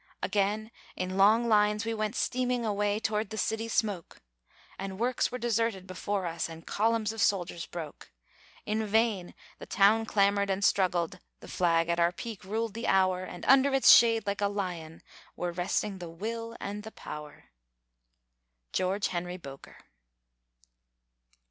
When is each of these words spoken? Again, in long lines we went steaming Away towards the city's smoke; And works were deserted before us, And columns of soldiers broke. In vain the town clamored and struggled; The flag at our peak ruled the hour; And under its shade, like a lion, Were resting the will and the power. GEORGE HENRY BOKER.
Again, 0.23 0.71
in 0.95 1.15
long 1.15 1.47
lines 1.47 1.85
we 1.85 1.93
went 1.93 2.15
steaming 2.15 2.65
Away 2.65 2.99
towards 2.99 3.29
the 3.29 3.37
city's 3.37 3.71
smoke; 3.73 4.19
And 4.79 4.97
works 4.97 5.31
were 5.31 5.37
deserted 5.37 5.85
before 5.85 6.25
us, 6.25 6.49
And 6.49 6.65
columns 6.65 7.13
of 7.13 7.21
soldiers 7.21 7.67
broke. 7.67 8.11
In 8.65 8.83
vain 8.87 9.35
the 9.59 9.67
town 9.67 10.07
clamored 10.07 10.49
and 10.49 10.65
struggled; 10.65 11.19
The 11.41 11.47
flag 11.47 11.87
at 11.87 11.99
our 11.99 12.11
peak 12.11 12.43
ruled 12.43 12.73
the 12.73 12.87
hour; 12.87 13.23
And 13.25 13.45
under 13.45 13.71
its 13.75 13.91
shade, 13.93 14.25
like 14.25 14.41
a 14.41 14.47
lion, 14.47 15.03
Were 15.35 15.51
resting 15.51 15.99
the 15.99 16.09
will 16.09 16.57
and 16.59 16.81
the 16.81 16.91
power. 16.91 17.51
GEORGE 18.73 19.09
HENRY 19.09 19.37
BOKER. 19.37 19.77